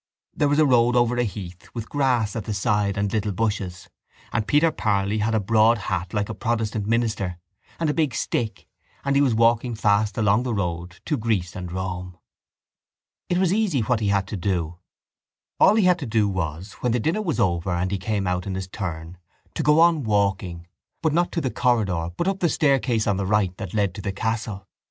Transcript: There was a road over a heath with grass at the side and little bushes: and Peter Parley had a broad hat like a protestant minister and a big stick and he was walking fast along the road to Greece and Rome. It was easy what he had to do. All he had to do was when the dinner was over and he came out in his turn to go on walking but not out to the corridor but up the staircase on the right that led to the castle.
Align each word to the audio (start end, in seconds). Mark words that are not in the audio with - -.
There 0.33 0.47
was 0.47 0.57
a 0.57 0.65
road 0.65 0.95
over 0.95 1.15
a 1.17 1.23
heath 1.23 1.69
with 1.75 1.87
grass 1.87 2.35
at 2.35 2.45
the 2.45 2.55
side 2.55 2.97
and 2.97 3.13
little 3.13 3.31
bushes: 3.31 3.87
and 4.33 4.47
Peter 4.47 4.71
Parley 4.71 5.19
had 5.19 5.35
a 5.35 5.39
broad 5.39 5.77
hat 5.77 6.11
like 6.11 6.27
a 6.27 6.33
protestant 6.33 6.87
minister 6.87 7.37
and 7.79 7.87
a 7.87 7.93
big 7.93 8.15
stick 8.15 8.65
and 9.05 9.15
he 9.15 9.21
was 9.21 9.35
walking 9.35 9.75
fast 9.75 10.17
along 10.17 10.41
the 10.41 10.55
road 10.55 11.01
to 11.05 11.17
Greece 11.17 11.55
and 11.55 11.71
Rome. 11.71 12.17
It 13.29 13.37
was 13.37 13.53
easy 13.53 13.81
what 13.81 13.99
he 13.99 14.07
had 14.07 14.25
to 14.29 14.35
do. 14.35 14.79
All 15.59 15.75
he 15.75 15.85
had 15.85 15.99
to 15.99 16.07
do 16.07 16.27
was 16.27 16.71
when 16.79 16.93
the 16.93 16.99
dinner 16.99 17.21
was 17.21 17.39
over 17.39 17.69
and 17.69 17.91
he 17.91 17.99
came 17.99 18.25
out 18.25 18.47
in 18.47 18.55
his 18.55 18.67
turn 18.67 19.19
to 19.53 19.61
go 19.61 19.79
on 19.81 20.01
walking 20.01 20.65
but 21.03 21.13
not 21.13 21.27
out 21.27 21.31
to 21.33 21.41
the 21.41 21.51
corridor 21.51 22.09
but 22.17 22.27
up 22.27 22.39
the 22.39 22.49
staircase 22.49 23.05
on 23.05 23.17
the 23.17 23.27
right 23.27 23.55
that 23.57 23.75
led 23.75 23.93
to 23.93 24.01
the 24.01 24.11
castle. 24.11 24.67